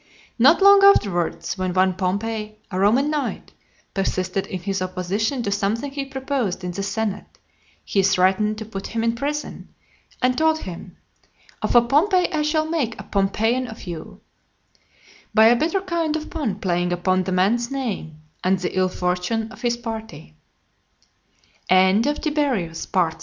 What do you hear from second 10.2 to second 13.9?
told him, "Of a Pompey I shall make a Pompeian of